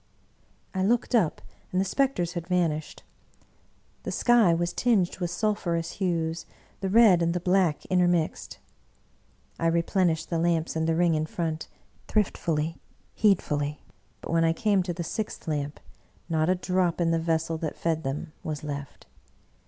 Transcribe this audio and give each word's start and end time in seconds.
I 0.73 0.81
looked 0.81 1.13
up, 1.13 1.43
and 1.71 1.79
the 1.79 1.85
specters 1.85 2.33
had 2.33 2.47
vanished. 2.47 3.03
The 4.01 4.11
sky 4.11 4.51
was 4.51 4.73
tinged 4.73 5.19
with 5.19 5.29
sulphurous 5.29 5.91
hues; 5.91 6.47
the 6.79 6.89
red 6.89 7.21
and 7.21 7.35
the 7.35 7.39
black 7.39 7.85
intermixed. 7.85 8.57
I 9.59 9.67
replenished 9.67 10.31
the 10.31 10.39
lamps 10.39 10.75
and 10.75 10.87
the 10.87 10.95
ring 10.95 11.13
in 11.13 11.27
front, 11.27 11.67
thriftily, 12.07 12.79
heedfully; 13.13 13.83
but 14.21 14.31
when 14.31 14.43
I 14.43 14.53
came 14.53 14.81
to 14.81 14.91
the 14.93 15.03
sixth 15.03 15.47
lamp, 15.47 15.79
91 16.29 16.47
English 16.49 16.49
Mystery 16.49 16.49
Stories 16.49 16.49
not 16.49 16.49
a 16.49 16.55
drop 16.95 16.99
in 17.01 17.11
the 17.11 17.23
vessel 17.23 17.57
that 17.59 17.77
fed 17.77 18.01
them 18.03 18.31
was 18.43 18.63
left. 18.63 19.05